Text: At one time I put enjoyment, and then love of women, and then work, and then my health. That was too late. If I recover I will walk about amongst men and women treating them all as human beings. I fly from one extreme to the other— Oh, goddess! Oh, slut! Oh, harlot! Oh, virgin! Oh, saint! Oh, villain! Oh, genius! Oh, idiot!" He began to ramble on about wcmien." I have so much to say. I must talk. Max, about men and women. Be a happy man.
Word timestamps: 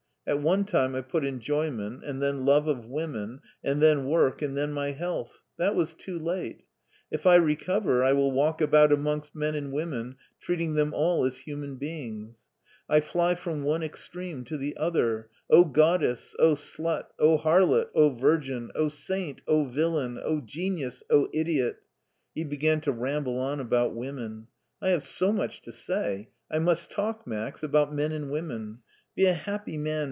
At 0.27 0.39
one 0.39 0.65
time 0.65 0.93
I 0.93 1.01
put 1.01 1.25
enjoyment, 1.25 2.03
and 2.03 2.21
then 2.21 2.45
love 2.45 2.67
of 2.67 2.85
women, 2.85 3.41
and 3.63 3.81
then 3.81 4.05
work, 4.05 4.43
and 4.43 4.55
then 4.55 4.71
my 4.71 4.91
health. 4.91 5.41
That 5.57 5.73
was 5.73 5.95
too 5.95 6.19
late. 6.19 6.63
If 7.09 7.25
I 7.25 7.35
recover 7.35 8.03
I 8.03 8.13
will 8.13 8.31
walk 8.31 8.61
about 8.61 8.93
amongst 8.93 9.35
men 9.35 9.55
and 9.55 9.71
women 9.71 10.17
treating 10.39 10.75
them 10.75 10.93
all 10.95 11.25
as 11.25 11.39
human 11.39 11.75
beings. 11.77 12.47
I 12.87 13.01
fly 13.01 13.33
from 13.33 13.63
one 13.63 13.81
extreme 13.81 14.43
to 14.45 14.57
the 14.57 14.77
other— 14.77 15.27
Oh, 15.49 15.65
goddess! 15.65 16.35
Oh, 16.37 16.53
slut! 16.53 17.05
Oh, 17.17 17.39
harlot! 17.39 17.89
Oh, 17.95 18.11
virgin! 18.11 18.69
Oh, 18.75 18.89
saint! 18.89 19.41
Oh, 19.47 19.65
villain! 19.65 20.19
Oh, 20.23 20.39
genius! 20.39 21.03
Oh, 21.09 21.29
idiot!" 21.33 21.81
He 22.35 22.43
began 22.43 22.79
to 22.81 22.91
ramble 22.91 23.39
on 23.39 23.59
about 23.59 23.95
wcmien." 23.95 24.45
I 24.83 24.89
have 24.89 25.03
so 25.03 25.31
much 25.33 25.61
to 25.61 25.71
say. 25.71 26.29
I 26.49 26.59
must 26.59 26.91
talk. 26.91 27.25
Max, 27.25 27.63
about 27.63 27.91
men 27.93 28.11
and 28.11 28.29
women. 28.29 28.81
Be 29.15 29.25
a 29.25 29.33
happy 29.33 29.77
man. 29.79 29.99